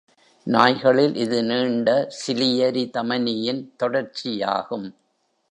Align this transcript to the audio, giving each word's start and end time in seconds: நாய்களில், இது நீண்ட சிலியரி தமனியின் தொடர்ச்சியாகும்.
நாய்களில், 0.47 1.13
இது 1.15 1.43
நீண்ட 1.43 2.07
சிலியரி 2.09 2.83
தமனியின் 2.89 3.61
தொடர்ச்சியாகும். 3.83 4.87